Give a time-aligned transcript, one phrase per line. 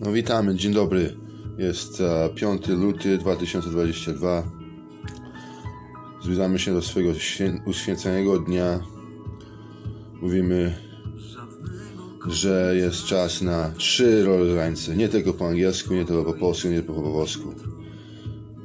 [0.00, 1.16] No witamy, dzień dobry.
[1.58, 4.42] Jest e, 5 luty 2022.
[6.22, 8.80] Zbliżamy się do swojego świę- uświęconego dnia.
[10.22, 10.74] Mówimy,
[12.28, 14.96] że jest czas na trzy różańce.
[14.96, 17.54] Nie tylko po angielsku, nie tylko po polsku, nie tylko po włosku.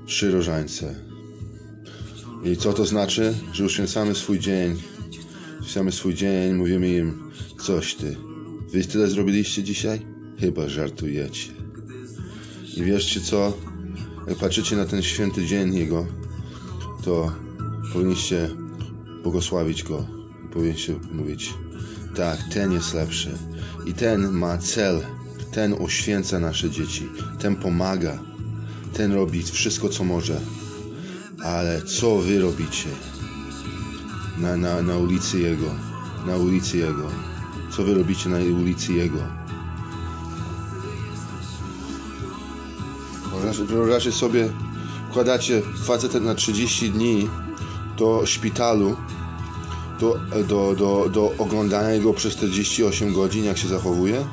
[0.05, 0.95] Trzy różańce.
[2.43, 3.33] I co to znaczy?
[3.53, 4.75] Że uświęcamy swój dzień.
[5.59, 8.17] Uświęcamy swój dzień, mówimy im coś ty.
[8.71, 10.10] Wy tyle zrobiliście dzisiaj?
[10.41, 11.51] Chyba żartujecie.
[12.77, 13.57] I wierzcie co?
[14.27, 16.05] Jak patrzycie na ten święty dzień Jego,
[17.03, 17.31] to
[17.93, 18.49] powinniście
[19.23, 20.07] błogosławić Go.
[20.45, 21.53] I powinniście mówić,
[22.15, 23.37] tak, ten jest lepszy.
[23.85, 25.01] I ten ma cel.
[25.51, 27.09] Ten uświęca nasze dzieci.
[27.39, 28.19] Ten pomaga.
[28.93, 30.41] Ten robi wszystko, co może.
[31.43, 32.89] Ale co wy robicie
[34.37, 35.75] na, na, na ulicy Jego?
[36.27, 37.11] Na ulicy Jego.
[37.71, 39.40] Co wy robicie na ulicy Jego?
[43.59, 44.49] Wyobraźcie sobie,
[45.09, 47.29] wkładacie facetę na 30 dni
[47.97, 48.95] do szpitalu,
[49.99, 54.25] do, do, do, do oglądania go przez 48 godzin, jak się zachowuje?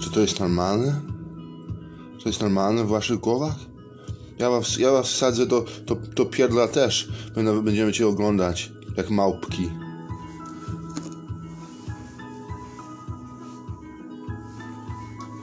[0.00, 1.00] Czy to jest normalne?
[2.16, 3.54] Czy to jest normalne w waszych głowach?
[4.38, 7.08] Ja was, ja was wsadzę do, do, do pierdla też.
[7.62, 9.70] Będziemy cię oglądać, jak małpki.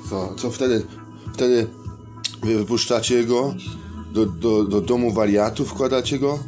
[0.10, 0.86] Co, co wtedy?
[1.34, 1.68] Wtedy
[2.44, 3.56] wypuszczacie go
[4.14, 6.40] do, do, do domu wariatów, wkładacie go?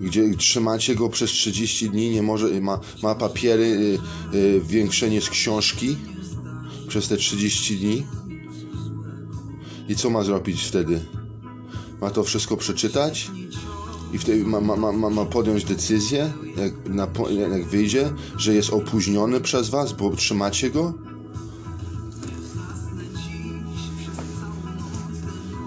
[0.00, 3.98] Gdzie trzymacie go przez 30 dni, nie może, ma, ma papiery
[4.34, 4.38] y,
[5.12, 5.96] y, książki
[6.88, 8.06] przez te 30 dni.
[9.88, 11.00] I co ma zrobić wtedy?
[12.00, 13.30] Ma to wszystko przeczytać
[14.12, 19.40] i wtedy ma, ma, ma, ma podjąć decyzję, jak, na, jak wyjdzie, że jest opóźniony
[19.40, 21.05] przez was, bo trzymacie go?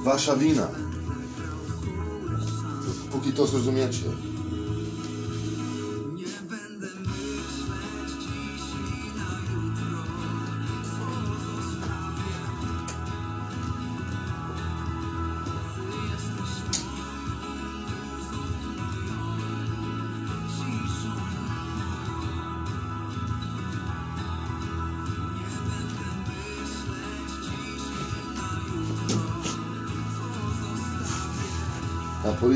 [0.09, 0.67] Wasza wina.
[3.11, 4.28] Póki to zrozumiecie.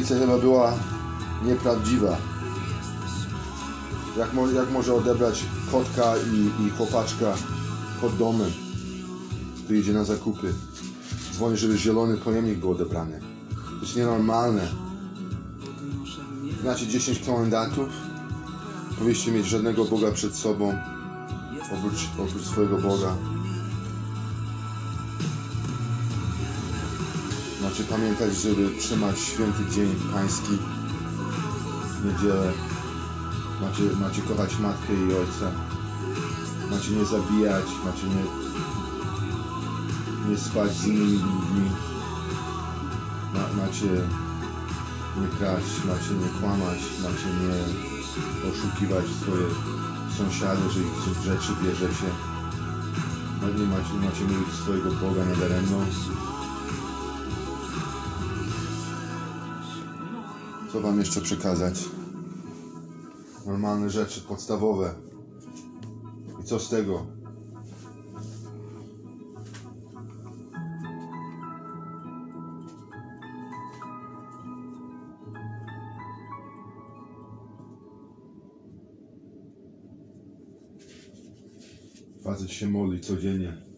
[0.03, 0.73] Policja chyba była
[1.45, 2.17] nieprawdziwa.
[4.17, 7.33] Jak, mo- jak może odebrać kotka i, i chłopaczka
[8.01, 8.51] pod domem,
[9.63, 10.53] który idzie na zakupy?
[11.33, 13.19] Dzwoni, żeby zielony pojemnik był odebrany.
[13.79, 14.67] To jest nienormalne.
[16.61, 17.89] Znacie 10 komendantów?
[18.99, 20.73] Powinniście mieć żadnego Boga przed sobą,
[21.77, 23.15] oprócz, oprócz swojego Boga.
[27.73, 30.57] Macie pamiętać, żeby trzymać święty dzień pański
[32.01, 32.51] w niedzielę.
[33.61, 35.51] Macie, macie kochać matkę i ojca.
[36.72, 38.23] Macie nie zabijać, macie nie,
[40.29, 41.69] nie spać z innymi ludźmi.
[43.33, 43.91] Ma, macie
[45.22, 47.56] nie kraść, macie nie kłamać, macie nie
[48.50, 49.47] oszukiwać swoje
[50.17, 52.09] sąsiady, że ich rzeczy bierzecie.
[53.41, 55.78] Ma- Nie macie, macie mówić swojego Boga nadaremno.
[60.73, 61.75] Co wam jeszcze przekazać?
[63.45, 64.94] Normalne rzeczy, podstawowe.
[66.41, 67.06] I co z tego?
[82.23, 83.72] Facet się modli codziennie.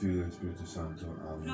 [0.00, 1.04] Figlio e Spirito Santo.
[1.28, 1.44] Amen.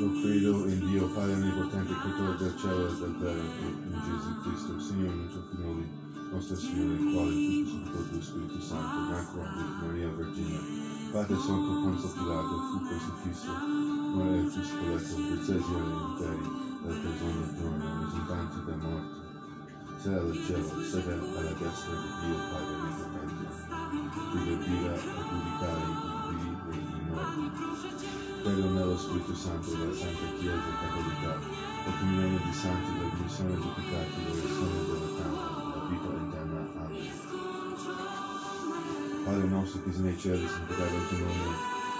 [0.00, 4.40] Moich credo in Dio Padre Onnipotente, Creatore del cielo e del terra, e in Gesù
[4.42, 5.88] Cristo, Signore nostro Figlioli,
[6.30, 7.32] nostro Signore, il quale
[7.64, 10.58] tutto sotto il Spirito Santo, nacque da Maria Vergine,
[11.10, 13.50] Padre sotto Ponzo Pilato, fu crocifisso,
[14.12, 16.44] morì e fu spoleto, per sei giorni interi,
[16.84, 19.29] dal al giorno, risultante da morte,
[20.02, 23.44] Cioè, dicevo, sappiamo che la destra di Dio Padre onnipotente,
[24.32, 24.98] di rapire e
[25.28, 27.44] giudicare i vivi e i morti.
[28.40, 31.36] Credo nello Spirito Santo della Santa Chiesa Cattolica,
[31.84, 36.60] la comunione di santi, la dimissione dei peccati, la versione della tanta, la vita eterna.
[36.80, 37.12] Amen.
[39.22, 41.52] Padre nostro che sei nei cieli, santificato il tuo nome,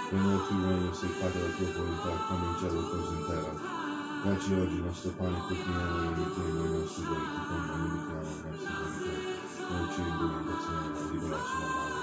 [0.09, 3.80] venga il tuo regno, sia fatta la tua volontà, come in cielo, così in terra.
[4.23, 8.45] Dacci oggi il nostro pane quotidiano e richiamo i nostri debiti come noi richiamo i
[8.45, 9.33] nostri debitori.
[9.65, 11.97] Non ci induca in tentazione, ma liberaci dal male.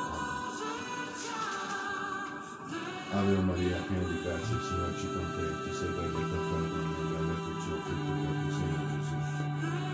[3.08, 3.30] Amen.
[3.30, 6.68] Ave Maria, piena di grazia, il Signore ci con te, tu sei benedetta fra le
[6.68, 8.12] donne, benedetto il tuo frutto,
[8.42, 8.66] Gesù.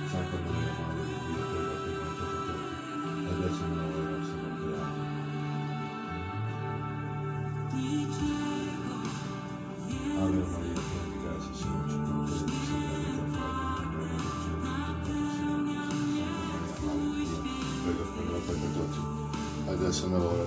[0.09, 1.04] Santa Maria, Madre
[19.95, 20.44] sınır olarak.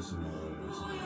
[0.00, 0.98] adesso mi adesso mi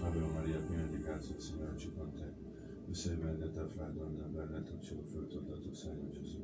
[0.00, 2.32] Ave Maria piena di grazia, il Signore ci con te.
[2.84, 6.40] Tu sei benedetta fra le donne, benedetto il cielo frutto del tuo seno, Gesù.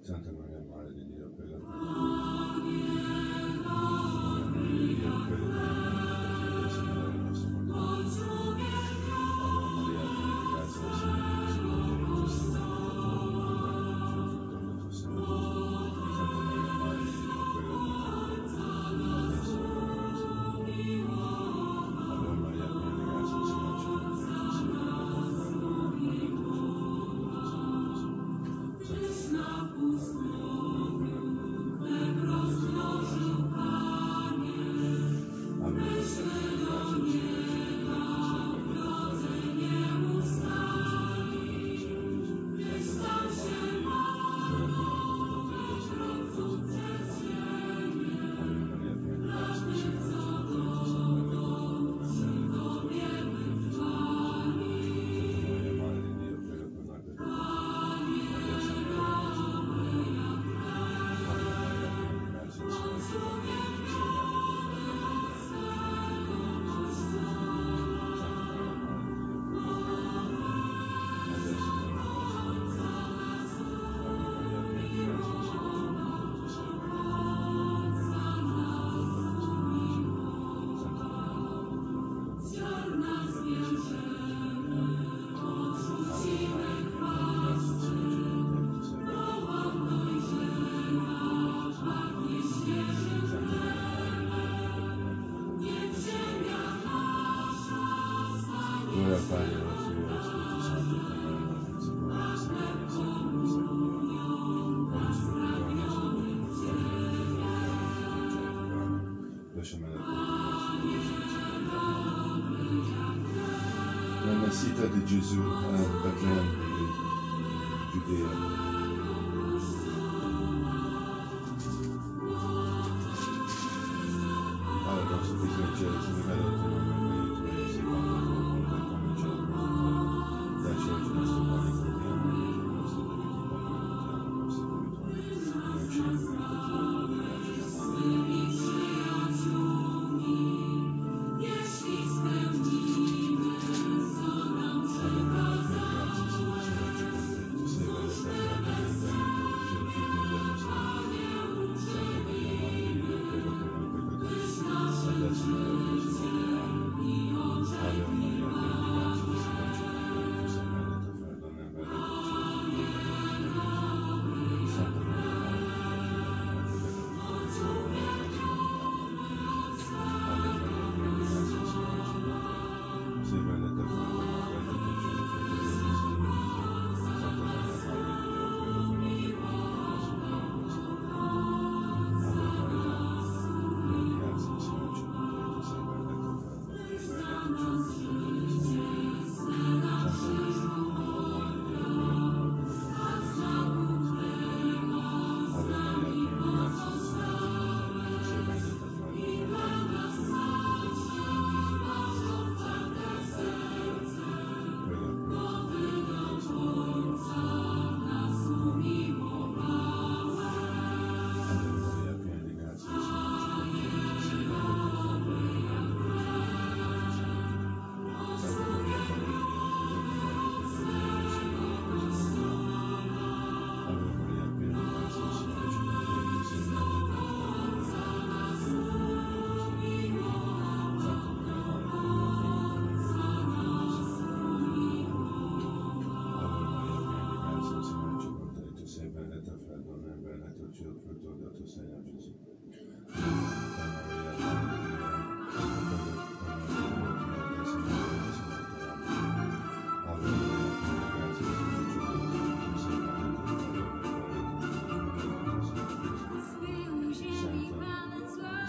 [0.00, 1.95] Santa Maria, Madre di Dio, prega per noi.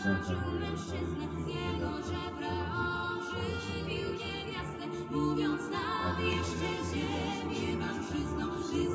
[0.08, 0.30] Z
[1.48, 2.56] jego żebra
[3.10, 7.78] ożywił niewiastę, mówiąc nam jeszcze ziemię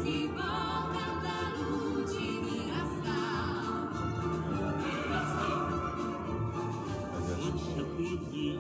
[0.01, 2.31] z niej Boga dla ludzi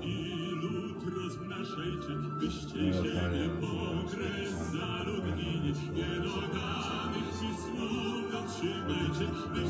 [0.03, 1.05] i lud
[2.41, 3.49] byście ziemię
[5.95, 9.62] nie nogami ci słów otrzymajcie, by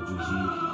[0.00, 0.69] 的这。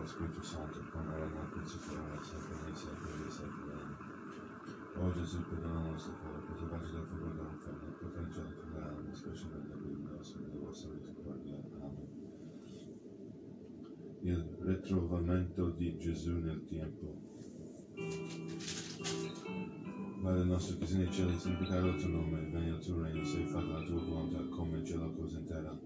[0.00, 4.18] Allo Spirito Santo, come era nel principio, ora sempre, nei secoli dei secoli.
[4.96, 9.46] O Gesù, perdona la nostra fede, preservaci dal fuoco dell'inferno, proteggi la tua anima, specie
[9.52, 11.56] nel Dio nostro, della vostra misericordia.
[11.80, 12.08] Amen.
[14.22, 17.28] Il ritrovamento di Gesù nel tempo.
[20.22, 23.46] Padre nostro che sei nei cieli, santificato il tuo nome, venga il tuo regno, sia
[23.46, 25.78] fatta la tua volontà, come in cielo così in terra.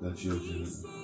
[0.00, 1.03] Dacci oggi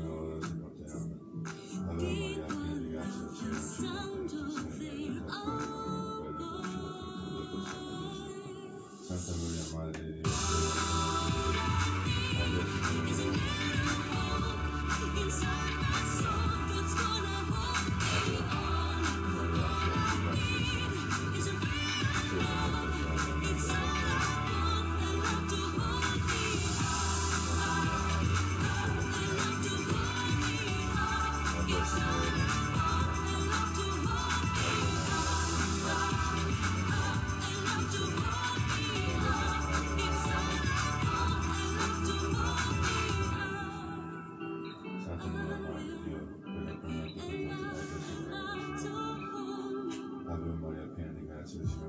[51.51, 51.80] Jesus.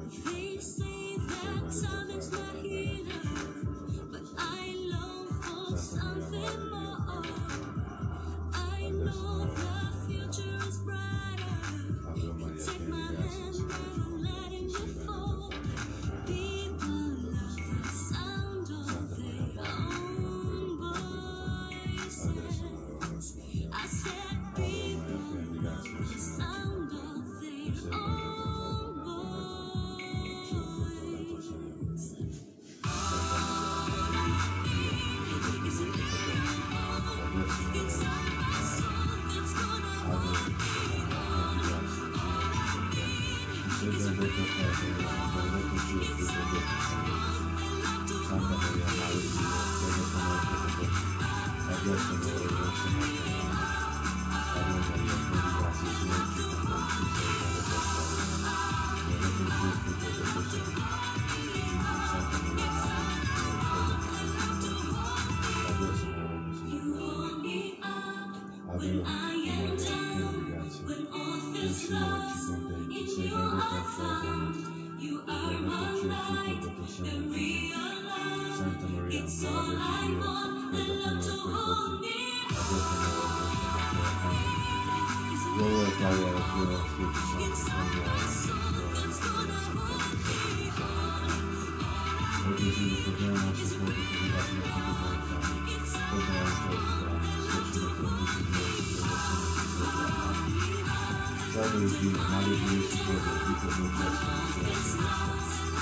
[101.62, 104.98] надо любить, надо вместе тоже, ты тоже участвуешь,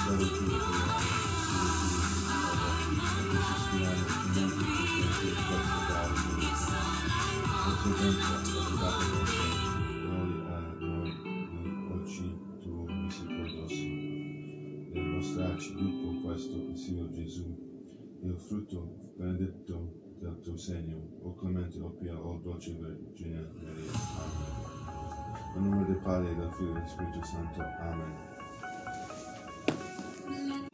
[0.07, 0.61] я даже чувствую,
[10.05, 10.31] noi,
[10.81, 11.11] noi,
[11.95, 12.29] oggi
[12.61, 13.75] tu misericordioso
[14.93, 17.47] nel mostrarci tutto questo Signore Gesù
[18.23, 24.80] il frutto benedetto del tuo segno o clemente o pia o dolce Vergine Maria Amen
[25.57, 27.63] In the name of the Father, the Son, and the Spiritual Santo.
[30.29, 30.70] Amen.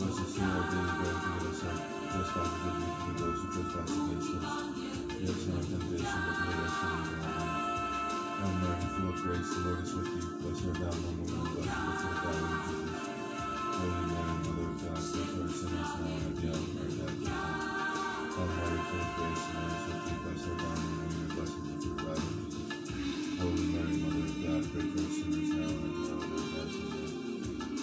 [0.00, 1.76] Give us this day our daily bread, and forgive us our
[2.08, 4.48] trespasses as we forgive those who trespass against us.
[5.12, 7.20] Lead us not into temptation, but deliver us from evil.
[8.40, 8.80] Amen.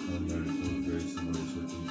[0.08, 1.87] Hail Mary, full of grace, thee.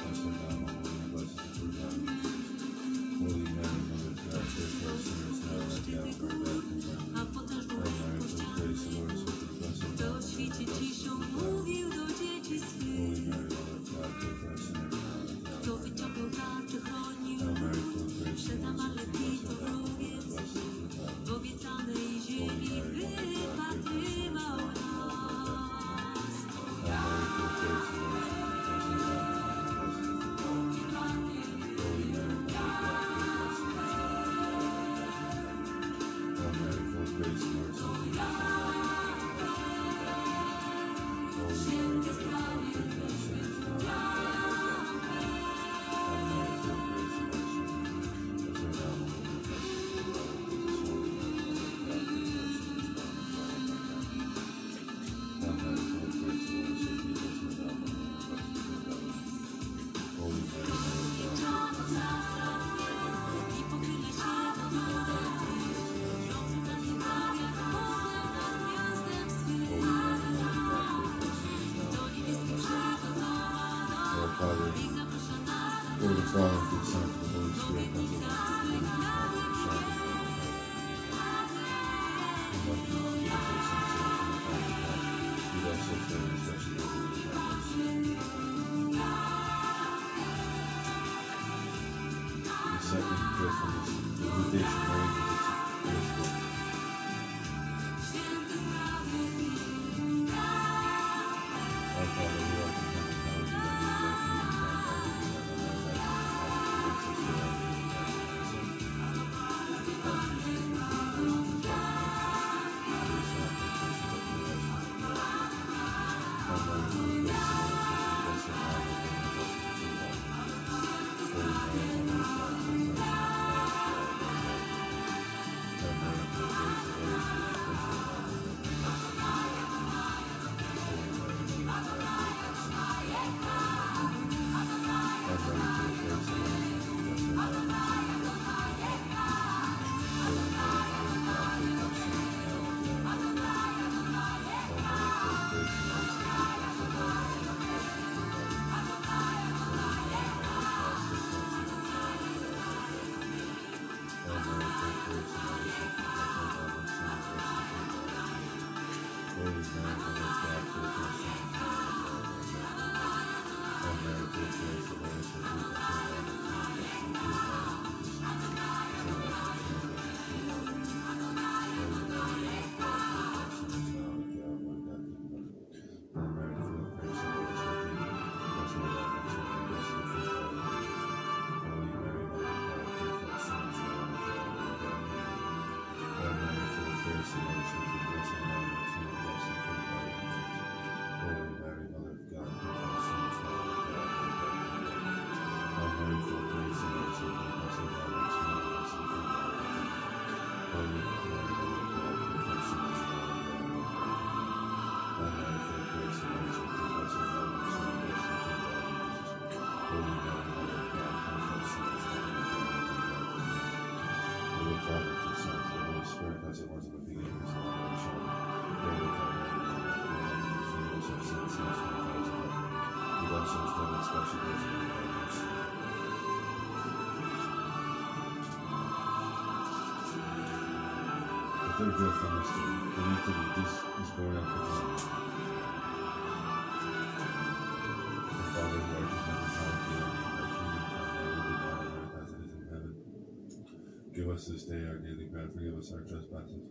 [244.37, 245.49] us this day our daily bread.
[245.51, 246.69] Forgive us our trespasses,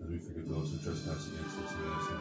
[0.00, 1.72] as we forgive those who trespass against us.
[1.76, 2.15] And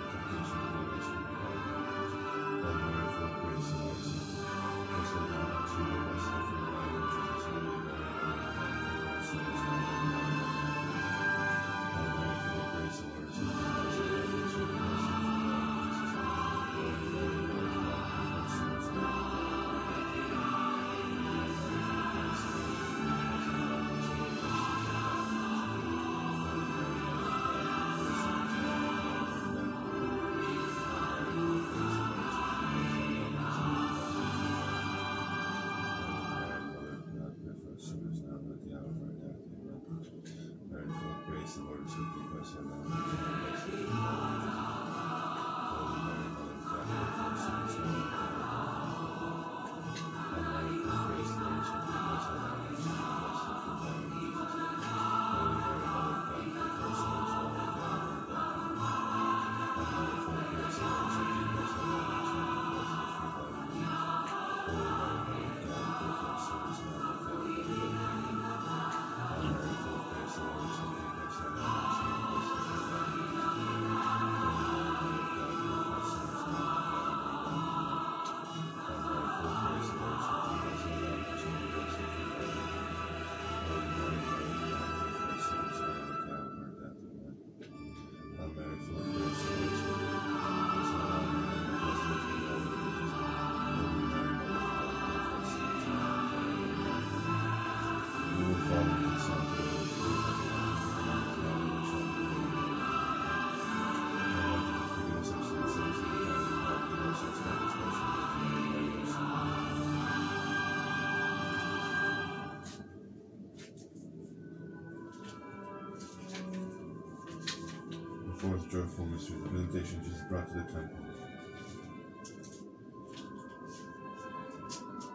[118.36, 121.00] fourth joyful mystery, the visitation Jesus brought to the temple.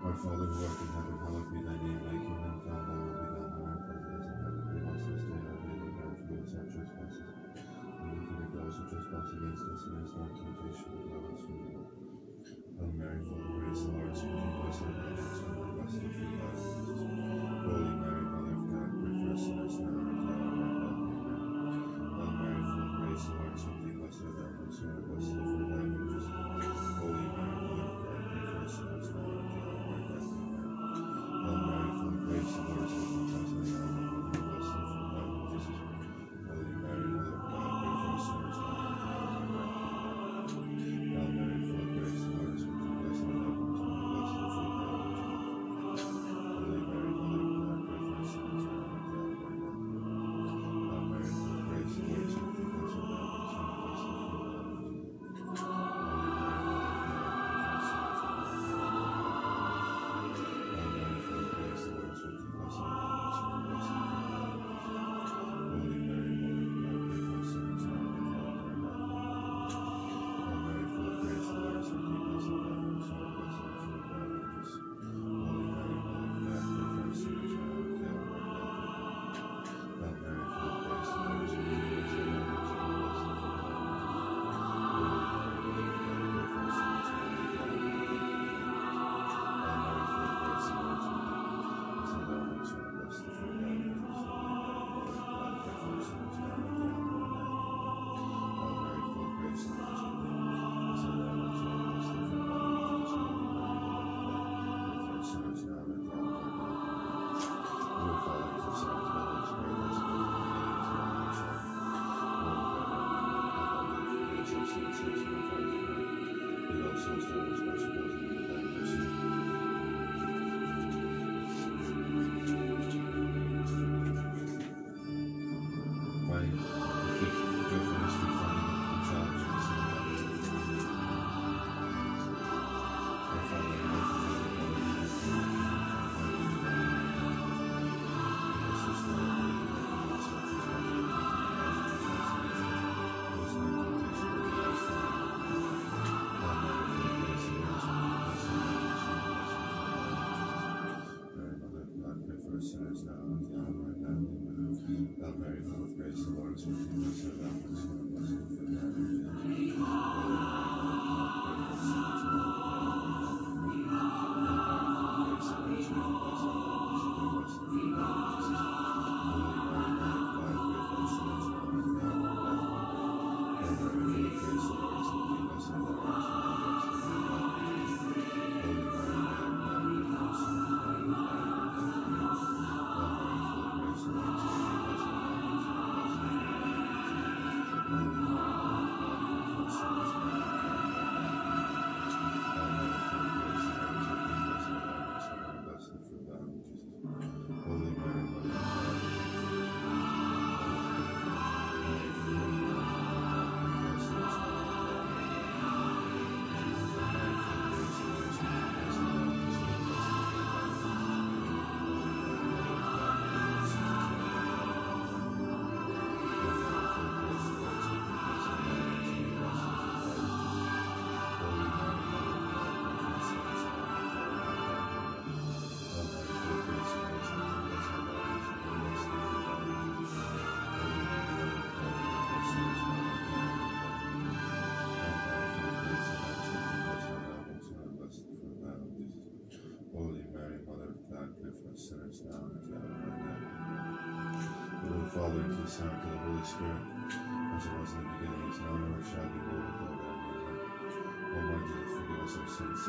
[0.05, 3.17] Our Father who art in heaven, hallowed be thy name, thy kingdom come, thy will
[3.21, 4.63] be done on earth as it is in heaven.
[4.73, 7.33] Give us this day our daily bread, forgive us our trespasses,
[8.01, 11.29] and we forgive those who trespass against us, and lead us not temptation, but deliver
[11.37, 11.85] us from evil.
[12.81, 15.20] Hail Mary, full of grace, the Lord is with thee, blessed art thou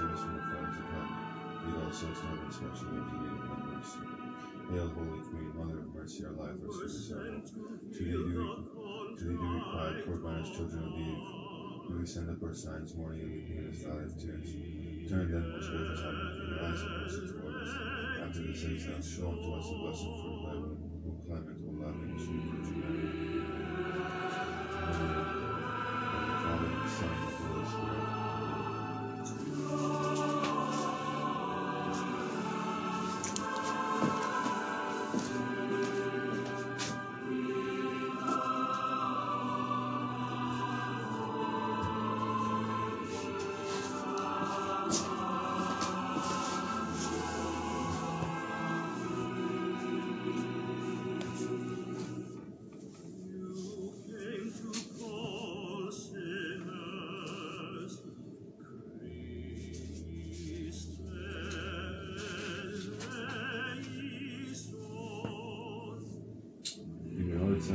[0.10, 0.52] us from the.
[1.62, 4.02] Lead all souls to heaven, especially those in need of thy mercy.
[4.74, 7.46] Hail, Holy Queen, Mother of mercy, our life, our sweetness, our hope.
[7.46, 8.42] To thee do we,
[9.14, 11.22] to thee do we cry, poor banished children of Eve.
[11.86, 14.50] Do we send up our signs, mourning and weeping in valley of tears?
[15.06, 17.72] Turn then, most gracious heaven, your eyes of mercy toward us.
[18.26, 22.18] After this exile, show unto us the blessed fruit thy womb, O clement, O loving,
[22.18, 22.61] sweet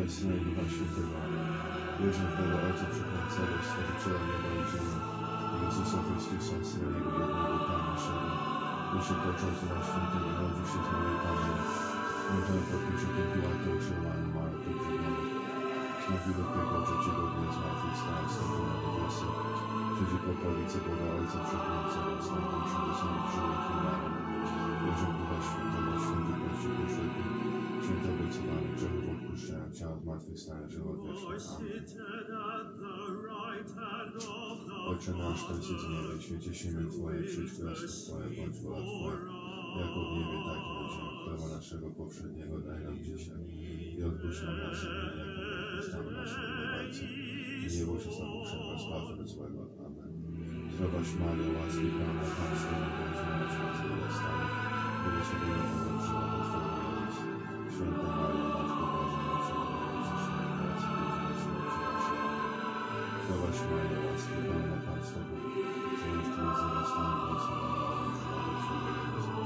[0.06, 1.18] Ducha Świętego.
[1.98, 4.96] Wierzę w Boga Ojca Wszechmocnego, Stworzyciela nieba i ziemi,
[5.62, 8.28] Jezusa Chrystusa, Syna Jego jednego Pana naszego,
[8.86, 11.54] który się początku świętego, narodził się z Maryi Panny,
[12.32, 15.22] Ojczym pod Piłkiem Piłata, usiłowany, umarł, pogrzebany.
[16.02, 19.26] Znowu do tego trzeciego dnia zmartwychwstał, wstąpił na niebiosy,
[19.96, 24.18] siedzi po prawicy Boga Ojca Wszechmocnego, wstąpił przede sobą żywych i umarłych.
[24.82, 27.24] Wierzę w Ducha Świętego, święty Kościół powszechny,
[27.82, 28.68] święte obiecywane,
[29.36, 31.56] grzechów odpuszczenia, ciała zmartwychwstania, żywot wieczny.
[32.36, 32.76] Amen.
[34.88, 38.80] Ojcze nasz, który jest w niebie, święcie się imię Twoje, przyjdź królestwo Twoje, bądź wola
[38.82, 39.20] Twoja,
[39.80, 41.16] jako w niebie, tak i na ziemi.
[41.24, 43.42] Chleba naszego powszedniego daj nam dzisiaj
[43.98, 47.08] i odpuść nam nasze winy, jak my odpuszczamy naszym winowajcom.
[47.64, 49.60] I nie bój się z nami przebrać zbawy złego.
[49.86, 50.10] Amen.
[50.74, 54.46] Zdrowaś Mario, łaski Pana, Pan z Tobą, bądź miłość nas niewiastami,
[55.02, 57.16] błogosławiona połącz żywota Twojego Jezus.
[57.72, 58.05] Święta Maria, Matko
[63.36, 65.36] Zdrowaś Maria, łaski Pana, Pan z Tobą,
[66.00, 69.36] Cześć Ty z niewiastami, błogosławiona połącz żywota Twojego Jezus.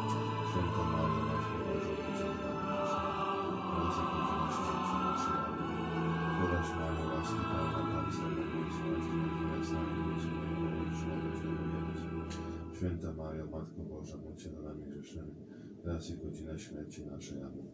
[0.51, 3.21] Święta Maria, Matko Boża, módl się za nami grzesznymi,
[4.95, 5.31] teraz i.
[6.35, 8.59] Zdrowaś Maria, łaski Pana, Pan z Tobą, Ty
[10.71, 12.13] połącz żywota Twojego Jezus.
[12.77, 15.35] Święta Maria, Matko Boża, módl się za nami grzesznymi,
[15.83, 17.43] teraz i w godzinę śmierci naszej.
[17.43, 17.69] Amen.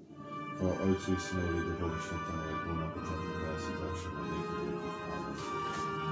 [0.57, 4.23] Chwała Ojcu i Synowi i Duchowi Świętemu, jak było na początku, teraz i zawsze, na
[4.29, 4.95] wieki wieków.
[5.14, 6.06] Amen.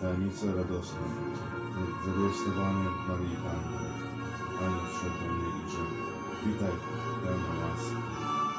[0.00, 1.06] Tajemnice radosne.
[2.04, 3.78] Zawiastowanie Maryi Panny.
[4.58, 5.28] Panie wszedł do
[5.58, 5.96] i rzekł,
[6.44, 6.74] witaj,
[7.22, 7.96] pełna łaski.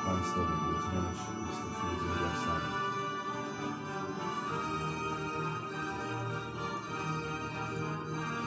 [0.03, 2.69] Pan z Tobą, błogosławionaś jesteś między niewiastami.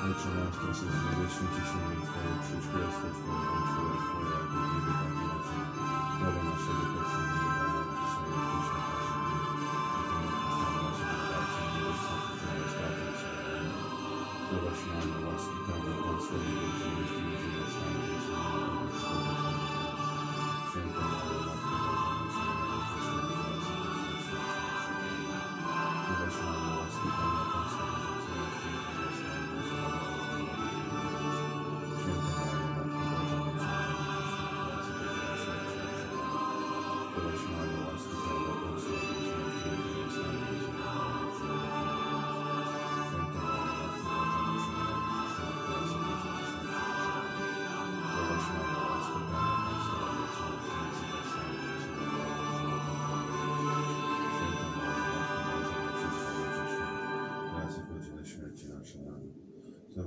[0.05, 4.37] Ojcze nasz, który jesteś w niebie, święci się imię Twoje, przyjdź królestwo Twoje, bądź Twoja,
[4.37, 5.69] jak w niebie, tak i na ziemi.
[6.17, 6.85] Chleba naszego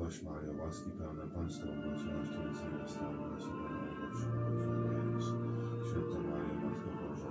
[0.05, 3.17] Zdrowaś Maryjo, łaski pełna, Pan z Tobą, błogosławionaś Ty między niewiastami,
[4.61, 5.27] Twojego, Jezus.
[5.87, 7.29] Święta Maryjo, Matko Boża,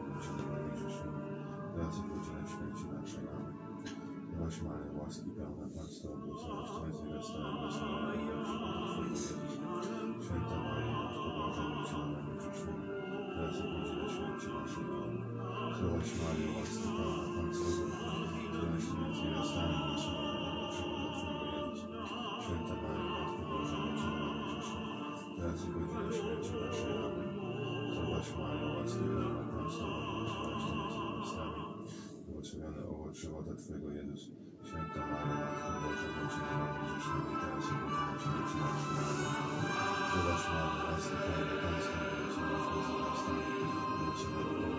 [0.51, 1.21] nami grzesznymi,
[1.75, 3.27] teraz i w godzinę śmierci naszej.
[3.35, 3.55] Amen.
[4.29, 9.23] Zdrowaś Maryjo, łaski pełna, Pan z Tobą, błogosławionaś Ty między niewiastami, Twojego, Jezus.
[10.25, 12.85] Święta Maryjo, Matko Boża, nami grzesznymi,
[13.35, 14.85] teraz i w godzinę śmierci naszej.
[14.99, 15.75] Amen.
[15.77, 17.87] Zdrowaś Maryjo, łaski pełna, Pan z Tobą,
[18.35, 20.24] błogosławionaś Ty między niewiastami, błogosławiony
[22.45, 24.95] Święta Maryjo, Matko Boża, nami grzesznymi,
[25.37, 26.95] teraz i w godzinę śmierci naszej.
[27.07, 27.29] Amen.
[27.93, 31.63] Zdrowaś Maryjo, łaski pełna, Pan z Tobą, błogosławionaś Ty między niewiastami,
[32.27, 34.23] błogosławiony owoc żywota Twojego, Jezus.
[34.67, 35.47] Święta Maryjo,
[35.83, 38.95] Matko Boża, nami grzesznymi, teraz i w godzinę śmierci naszej.
[39.01, 39.33] Amen.
[40.09, 43.43] Zdrowaś Maryjo, łaski pełna, Pan z Tobą, błogosławionaś między niewiastami,
[43.97, 44.74] błogosławiony owoc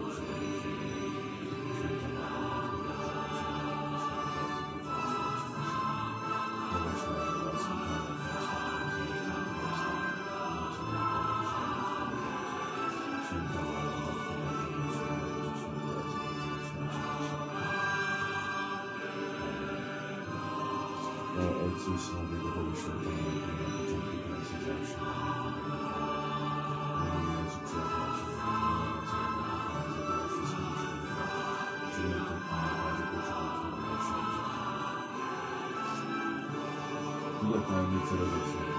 [37.45, 38.75] куда-то они все разошлись.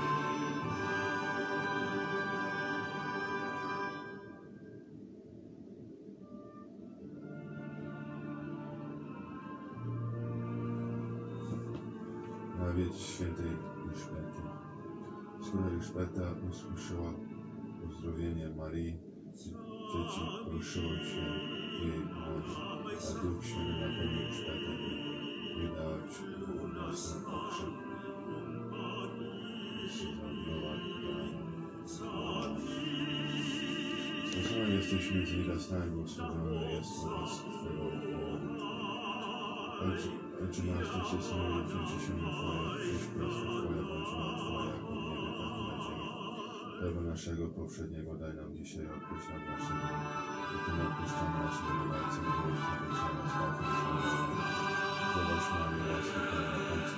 [12.97, 13.47] świętej
[13.89, 14.43] Elżbiety.
[15.43, 17.13] Święta Elżbieta usłyszała
[17.87, 18.99] uzdrowienie Marii
[19.35, 19.51] i
[19.93, 20.21] dzieci
[20.53, 21.23] ruszyło się
[21.79, 22.55] w jej głowie,
[22.85, 24.73] a Duch Święty napełnił Elżbietę
[25.57, 25.99] i wydała
[26.87, 27.86] głosny okrzyk.
[29.87, 30.73] Zdrowa
[34.33, 38.49] Błogosławiony jesteś między niewiastami, błogosławiony jest owoc Twojego połowu.
[40.43, 44.65] Ojcze, nasz, Ty się synowie, przyjdzie się mi Twoje, przyjdź królestwo Twoje, bądź wola Twoja,
[44.71, 46.07] jak w niebie, tak i na ziemi.
[46.79, 50.07] Chleba naszego powszedniego daj nam dzisiaj, odpuść nam nasze winy,
[50.67, 53.75] i my odpuszczamy naszym winowajcom, i nie wódź nas na straty i
[55.11, 56.93] Zdrowaś Maryjo, łaski pełna, Pan z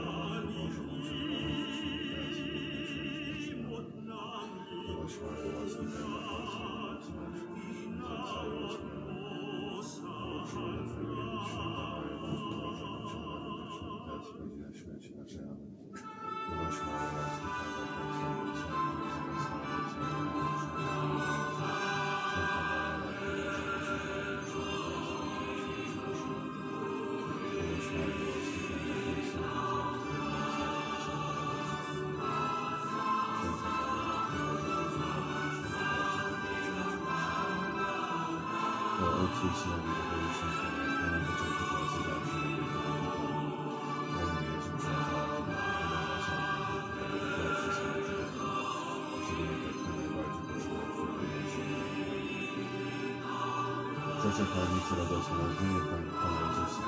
[54.22, 56.84] Trzecia tajemnica radosna, narodzenie Pan, Pana Jezusa.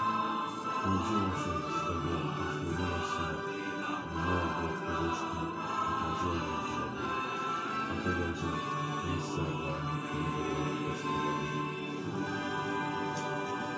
[0.86, 2.12] Urodziło się z tego
[2.52, 3.40] Twojego Syna,
[4.26, 5.40] miała go w poduszki
[5.90, 7.06] i położyła w grobie.
[7.88, 8.50] Dlatego, że
[9.04, 9.74] miejsce dla
[10.06, 10.44] Twojego
[10.86, 11.60] Gospodarza.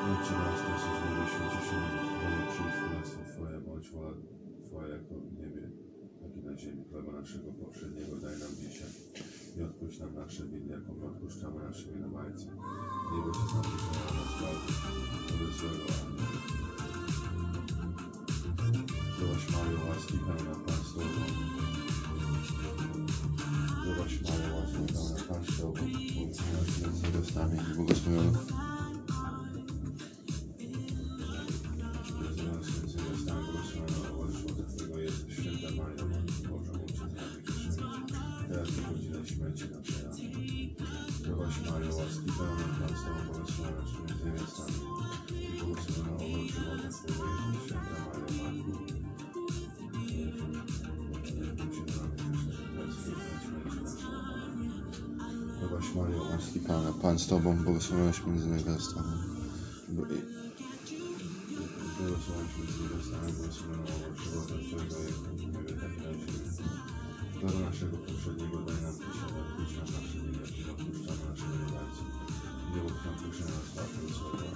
[0.07, 1.77] Ojcze nasz, który jesteś w niebie, święci się
[2.13, 4.11] Twoje, przyjdź królestwo Twoje, bądź wola
[4.65, 5.63] Twoja jako w niebie,
[6.19, 6.83] tak i na ziemi.
[6.89, 8.91] Chleba naszego poprzedniego daj nam dzisiaj
[9.57, 12.55] i odpuść nam nasze winy, jaką my odpuszczamy naszym winowajcom.
[13.11, 14.67] Nie bądź z nami na nas zbawi,
[15.45, 15.85] od złego.
[16.07, 16.45] Amen.
[19.15, 21.23] Zdrowaś Mario, łaski pełna Pan z Tobą.
[23.81, 25.73] Zdrowaś Mario, łaski pełna Pan z Tobą.
[26.15, 27.74] Błogosławionaś między niewiastami i
[55.95, 59.17] Mario, łaski Pana, Pan z Tobą, błogosławionaś między niewiastami.
[61.97, 65.27] Błogosławionaś między niewiastami, błogosławiona owoc żywota Twojego Jezus.
[65.53, 66.49] Niebie tak na ziemi.
[67.39, 71.49] Chleba naszego poprzedniego daj nam dzisiaj, odpuść nam nasze winy, jak i my odpuszczamy naszym
[71.51, 72.07] winowajcom.
[72.65, 74.47] I nie nam proszę nas łapy złego.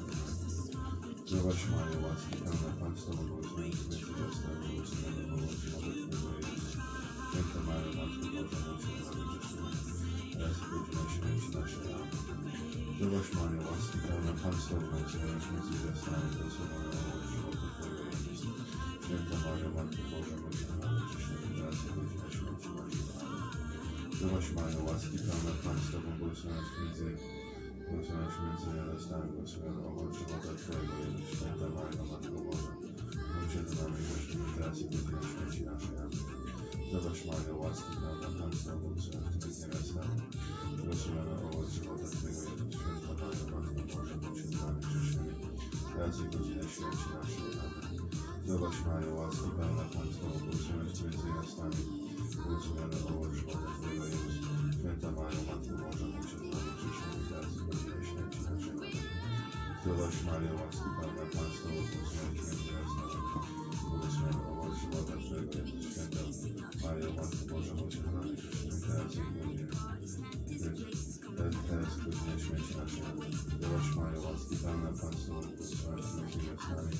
[1.27, 5.98] Zdrowaś Mario, łaski pełna, Pan z Tobą, błogosławionaś między niewiastami, błogosławiona owoc żywota Twojego
[12.95, 18.41] Zdrowaś Mario, łaski pełna, Pan z Tobą, błogosławionaś między niewiastami, błogosławiona owoc żywota Twojego Jezus.
[19.03, 20.35] Święta Maria, Matko Boża,
[21.07, 23.03] grzesznymi, teraz i w godzinę śmierci naszej.
[24.15, 27.07] Zdrowaś Mario, łaski pełna, Pan z Tobą, błogosławionaś między
[27.87, 31.27] błogosławionaś między niewiastami, błogosławiona owoc żywota Twojego Jezus.
[31.35, 32.71] Święta Maria, Matko Boża,
[33.51, 34.01] się za nami
[35.15, 35.65] naszej.
[35.73, 36.38] Amen.
[36.91, 40.21] Mario, łaski pełna, Pan z Tobą, błogosławionaś między niewiastami,
[40.77, 42.73] błogosławiona owoc żywota Twojego Jezus.
[42.75, 43.73] Święta Maria, Matko
[44.21, 45.33] módl się za nami grzesznymi,
[45.93, 47.49] teraz i godzinę śmierci naszej.
[47.63, 47.95] Amen.
[48.87, 51.81] Mario, łaski pełna, Pan z Tobą, błogosławionaś między niewiastami,
[52.35, 54.35] błogosławiona owoc żywota Twojego Jezus.
[54.77, 58.75] Święta Mario, Matko módl się za nami grzesznymi, teraz i godzinę śmierci naszej.
[58.77, 58.95] Amen.
[59.81, 63.17] Zdrowaś Mario, łaski pełna, Pan z Tobą, błogosławionaś między niewiastami,
[63.89, 65.91] błogosławiona owoc żywota Twojego Jezus.
[65.91, 66.21] Święta
[66.83, 69.67] Mario, Matko Boża, módl się za nami grzesznymi, teraz i w godzinę
[71.37, 73.03] Teraz, teraz w godzinie śmierci naszej.
[73.55, 76.95] Zdrowaś Mario, łaski pełna, Pan z Tobą, błogosławionaś między niewiastami,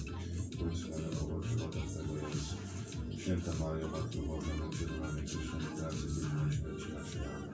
[0.57, 3.21] błogosławiona owoc żywota Twojego Jezus.
[3.21, 7.21] Święta Mario, Matko Boża, się za nami grzesznymi, teraz i w godzinie śmierci naszej.
[7.33, 7.49] Amen.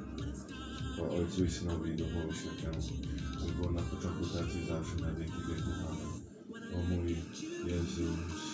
[1.01, 2.82] O Ojcu i Synowi i Duchowi Świętemu,
[3.41, 5.78] jak było na początku, teraz i zawsze, na wieki wieków.
[5.89, 6.16] Amen.
[6.76, 7.16] O mój
[7.72, 8.45] Jezus,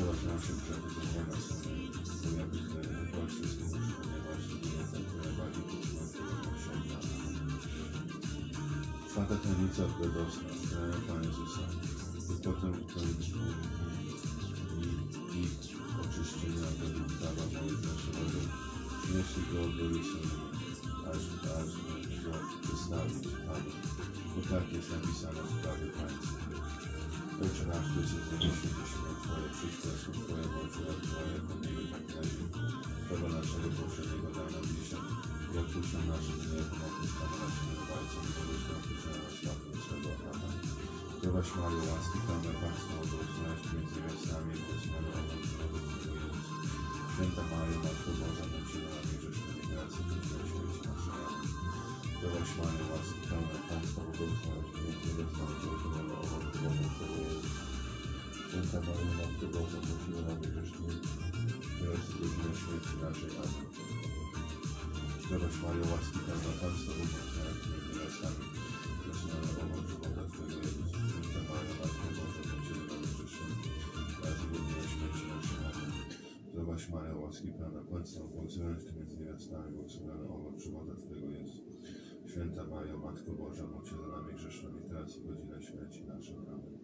[0.00, 1.46] przebacz nasze grzechy, zachowa nas
[2.22, 5.42] bo ja widzę, wypłać wszystkie nasze ponieważ Ty nie tak Twojego
[6.40, 6.98] miłosierdzia.
[9.08, 9.82] Czwarta tajemnica
[11.06, 11.64] Pana Jezusa,
[12.32, 14.90] i potem to i,
[15.38, 15.42] i
[16.02, 18.40] oczyszczenia według prawa Mojżeszowego,
[19.02, 20.46] przynieśli go do Jerozolimy,
[21.10, 21.22] aż,
[21.58, 21.70] aż
[22.24, 22.32] go
[22.66, 23.72] wystawić Panu,
[24.32, 26.59] bo tak jest napisane w prawie Pańskim.
[27.44, 31.30] Ojcze nasz, Ty jesteś w niebie, święci się imię Twoje, królestwo Twoje, bądź wola Twoja,
[31.36, 32.46] jako w niebie, tak i na ziemi.
[33.06, 35.04] Chleba naszego poprzedniego daj nam dzisiaj
[35.52, 39.32] i odpuść nam nasze winy, jako my odpuszczamy naszym winowajcom i wobec nam proszę nas
[39.38, 40.10] światło swego.
[40.30, 40.58] Amen.
[41.16, 46.26] Zdrowaś Mario, łaski pełna Pan z Tobą, błogosławionaś Ty między niewiastami, błogosławiona owoc żywota Twojego
[46.26, 46.46] Jezus.
[47.12, 49.14] Święta Mario, Matko Boża, módl się za nami
[52.20, 57.56] Mario, łaski pełna Pan z Tobą, błogosławionaś Ty między niewiastami, błogosławiona owoc żywota Twojego Jezus.
[58.48, 59.80] Święta Maria, Matko Boża,
[60.14, 60.96] za nami grzesznymi,
[61.78, 63.32] teraz i godzinę śmierci naszej.
[63.42, 63.66] Amen.
[65.22, 68.44] Zdrowaś Mario, łaski pełna Pan z Tobą, błogosławionaś Ty między niewiastami,
[69.00, 70.90] błogosławiona owoc żywota Twojego Jezus.
[71.08, 72.52] Święta Maria, Matko Boża, za
[72.90, 73.56] nami grzesznymi,
[74.16, 75.58] teraz i godzinę śmierci naszej.
[75.68, 75.90] Amen.
[76.48, 81.60] Zdrowaś Maria, łaski pełna błogosławionaś Ty między niewiastami, błogosławiony owoc żywota Twojego Jezus.
[82.30, 86.36] Święta Mario, Matko Boża, módl się za nami grzesznymi, teraz i godzinę śmierci naszej.
[86.36, 86.78] Amen.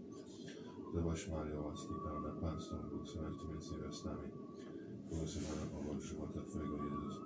[0.91, 4.29] Zdrowaś Mario, łaski pełna Pan z Tobą, błogosławionaś Ty między niewiastami,
[5.09, 7.17] błogosławiony owoc żywota Twojego Jezus.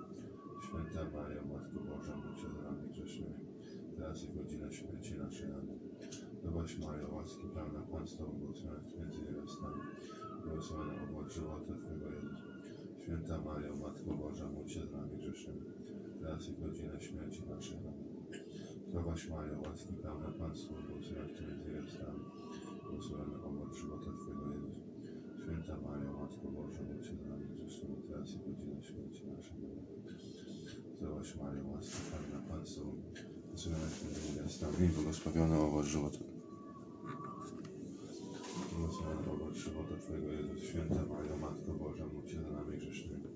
[0.63, 3.39] Święta Mario, Matko Boża, módl się za nami grzesznymi,
[3.97, 5.51] teraz i godzinę śmierci naszej.
[5.51, 5.79] Amen.
[6.39, 9.81] Zdrowaś Mario, łaski pełna Pan z Tobą, błogosławionaś Ty między niewiastami,
[10.43, 12.39] błogosławiony owoc żywota Twojego Jezus.
[13.03, 15.61] Święta Mario, Matko Boża, módl się za nami grzesznymi,
[16.21, 17.77] teraz i godzinę śmierci naszej.
[17.77, 18.10] Amen.
[18.91, 22.19] Zdrowaś Mario, łaski pełna Pan z Tobą, błogosławionaś Ty między niewiastami,
[22.83, 24.77] błogosławiony owoc żywota Twojego Jezus.
[25.43, 29.21] Święta Mario, Matko Boża, módl za nami grzesznymi, teraz i w godzinę śmierci.
[29.23, 29.85] Amen.
[30.97, 32.91] Zdrowaś Mario, łaski pełna Pan z Tobą,
[33.41, 36.17] błogosławionaś Ty między niewiastami, błogosławiony owoc żywota
[38.71, 43.29] Błogosławiony owoc żywota Twojego Jezus, święta Mario, Matko Boża, módl za nami grzesznymi,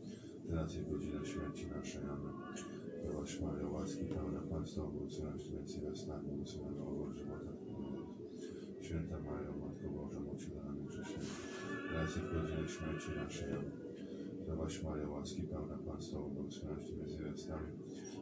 [0.47, 2.03] teraz i w godzinę śmierci naszej.
[2.03, 2.74] Amen.
[3.05, 7.51] Zdrowaś Mario, łaski pełna Pan z Tobą, Ty między niewiastami, błogosławiony owoc żywota.
[8.81, 11.29] Święta Mario, Matko Boża, módl za nami grzesznymi,
[11.89, 13.53] teraz i w godzinę śmierci naszej.
[14.41, 16.49] Zdrowaś Mario, łaski pełna Pan z Tobą,
[16.85, 17.71] Ty między niewiastami,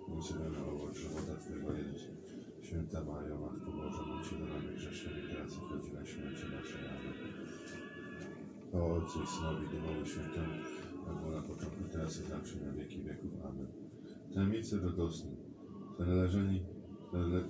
[0.08, 2.04] błogosławiony owoc żywota Twojego Jezus.
[2.62, 6.84] Święta Mario, Matko Boża, módl za nami grzesznymi, teraz i w godzinę śmierci naszej.
[8.74, 10.56] O Ojcu Synowi, Duchowi Świętemu,
[11.36, 13.32] na początku, teraz i zawsze, na wieki wieków.
[13.46, 13.83] Amen.
[14.34, 15.32] Tajemnice radosne,
[16.00, 16.62] znależeni,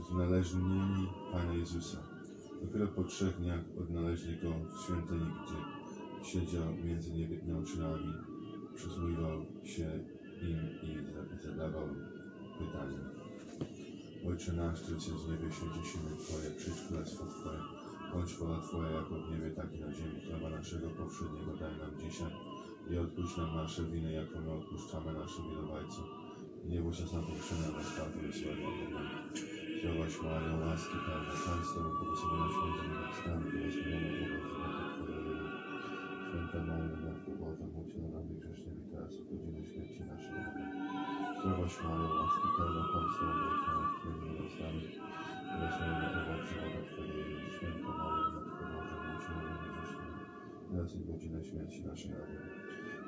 [0.10, 1.98] znależnieni Pana Jezusa.
[2.62, 5.60] Dopiero po trzech dniach odnaleźli Go w świątyni, gdzie
[6.32, 8.14] siedział między niebiednoczynami,
[8.76, 10.00] przysłuchiwał się
[10.42, 11.88] im i za- zadawał
[12.60, 13.00] pytania.
[14.28, 17.60] Ojcze nasz, który jest w niebie, święci się Twoje, przyjdź królestwo Twoje,
[18.14, 20.22] bądź wola Twoja jako w niebie, tak i na ziemi.
[20.28, 22.32] Chleba naszego powszedniego daj nam dzisiaj
[22.92, 26.22] i odpuść nam nasze winy, jako my odpuszczamy naszym winowajcom.
[26.64, 28.68] I nie bądź nas na pokuszenia, ale zbaw nas złego.
[28.68, 29.07] Amen.
[29.80, 35.34] Zdrowaś Mario, łaski pełna, Pan z Tobą, błogosławionaś między niewiastami, błogosławiony owoc żywota Twojego.
[36.26, 40.41] Święta Maria, Matko Boża, módl się za nami grzesznymi, teraz i w godzinę śmierci naszej.
[41.38, 44.82] Zdrowaś Mario, łaski pełna, Pan z Tobą, błogosławionaś między niewiastami,
[45.49, 46.47] błogosławiony owoc.
[47.55, 50.22] Święta Maria, Matko Boża, módl się za nami grzesznymi,
[50.70, 52.11] teraz i w godzinę śmierci naszej.
[52.24, 52.53] Amen.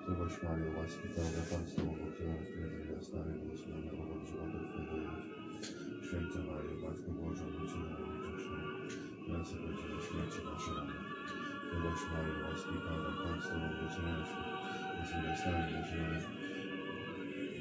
[0.06, 5.26] Zdrowaś Mario, łaski pełna, Pan z Tobą, błogosławionaś między niewiastami, błogosławiony owoc żywota Twojego Jezus.
[6.06, 8.68] Święta Mario, Matko Boża, módl za nami grzesznymi,
[9.26, 10.78] teraz i w godzinę śmierci naszej.
[11.68, 14.32] Zdrowaś Mario, łaski pełna, Pan z Tobą, błogosławionaś
[14.96, 16.18] między niewiastami, błogosławiony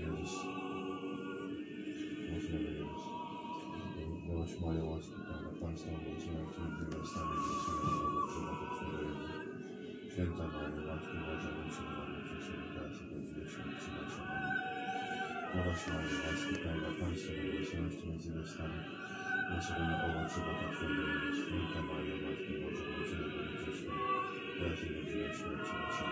[0.00, 0.32] Jezus.
[2.26, 3.02] Błogosławiony Jezus.
[4.22, 9.32] Zdrowaś Mario, łaski pełna, Pan z Tobą, błogosławionaś między niewiastami, błogosławiony owoc żywota Twojego Jezus.
[10.12, 12.13] Święta Mario, Matko Boża, módl się za nami
[15.54, 18.78] w Mario, łaski pełna, Pan z Tobą, błogosławionaś Ty między niewiastami,
[19.46, 21.02] błogosławiony owoc żywota Twojego.
[21.38, 24.02] Święta Mario, Matko Boża, módl się za nami grzesznymi,
[24.58, 26.08] teraz i w godzinę śmierci naszej.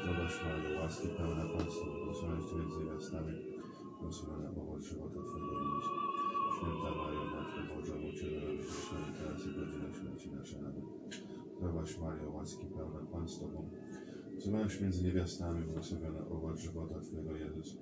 [0.00, 3.32] Zdrowaś Mario, łaski pełna Pan z Tobą, błogosławionaś Ty między niewiastami,
[3.98, 5.80] błogosławiony owoc żywota Twojego.
[6.54, 10.60] Święta Mario, Matko Boża, nami grzesznymi, teraz i w godzinę śmierci naszej.
[11.56, 13.38] Zdrowaś Mario, łaski pełna Pan z
[14.40, 17.76] Błogosławionaś między niewiastami, błogosławiony owoc żywota Twojego Jezus.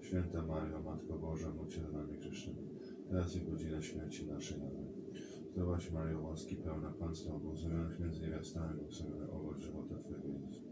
[0.00, 2.68] Święta Mario, Matko Boża, módl za nami grzesznymi,
[3.08, 4.56] teraz i w godzinę śmierci naszej.
[4.56, 4.92] Amen.
[5.52, 7.54] Zdrowaś Mario, łaski pełna Pan z Tobą,
[8.00, 10.62] między niewiastami, błogosławiony owoc żywota Twojego Jezus.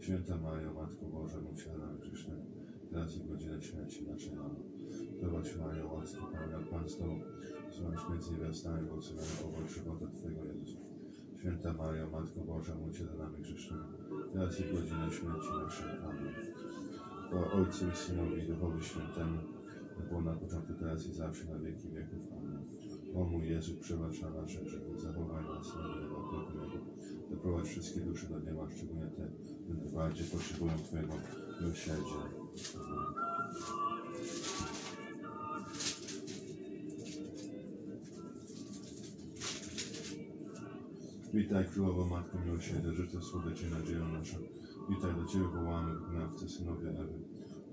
[0.00, 2.44] Święta Mario, Matko Boża, módl za nami grzesznymi,
[2.90, 4.34] teraz i w godzinę śmierci naszej.
[4.34, 4.62] Amen.
[5.16, 7.20] Zdrowaś Mario, łaski pełna Pan z Tobą,
[8.10, 10.76] między niewiastami, błogosławiony owoc żywota Twojego Jezus.
[11.40, 13.82] Święta Mario, Matko Boża, módl za nami grzesznymi,
[14.32, 15.86] teraz i w godzinę śmierci naszej.
[16.08, 16.34] Amen.
[17.32, 19.38] O Ojcu i Synowi i Duchowi Świętemu,
[20.08, 22.18] było na początku, teraz i zawsze, na wieki wieków.
[22.38, 22.64] Amen.
[23.14, 26.30] O mój Jezu, przebacz na nasze grzechy, zachowaj nas na niebo.
[27.30, 29.28] Doprowadź wszystkie dusze do nieba, szczególnie te,
[29.64, 31.14] które najbardziej potrzebują Twojego
[31.60, 32.20] miłosierdzia.
[32.74, 33.19] Amen.
[41.34, 44.36] Witaj Królowo Matko Miłosierdzia, życie słodyczy i nadzieją naszą.
[44.90, 47.18] Witaj, do Ciebie wołamy, wygnawcy, synowie Ewy.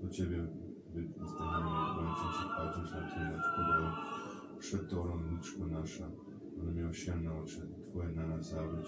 [0.02, 0.46] Do Ciebie
[0.94, 3.90] wzdychamy, bądźmy się patrząc na Ty, lecz podołą.
[4.58, 6.10] Przed Tobą, liczko nasza,
[6.60, 8.86] one miłosierne oczy Twoje na nas zawróć.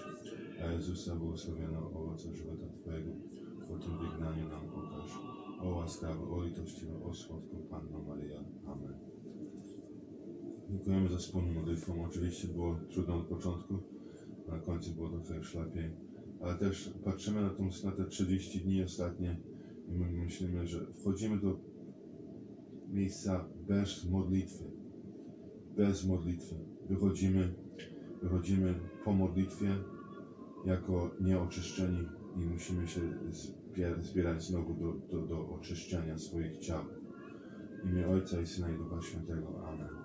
[0.64, 3.10] A Jezusa błogosławiono owoce żywota Twojego,
[3.68, 5.18] po tym wygnaniu nam okaż.
[5.60, 8.44] O łaskawa, o litościwa, o słodką Panno Maryja.
[8.66, 8.94] Amen.
[10.68, 12.04] Dziękujemy za wspólną modlitwą.
[12.04, 13.99] Oczywiście było trudno od początku,
[14.50, 15.90] na końcu było trochę już lepiej,
[16.40, 19.36] ale też patrzymy na, tą, na te 30 dni ostatnie
[19.88, 21.58] i my myślimy, że wchodzimy do
[22.88, 24.64] miejsca bez modlitwy.
[25.76, 26.54] Bez modlitwy.
[26.88, 27.54] Wychodzimy,
[28.22, 28.74] wychodzimy
[29.04, 29.76] po modlitwie
[30.64, 33.00] jako nieoczyszczeni i musimy się
[34.02, 36.84] zbierać, znowu do, do, do oczyszczenia swoich ciał.
[37.84, 39.68] W imię Ojca i Syna i Ducha Świętego.
[39.68, 39.99] Amen.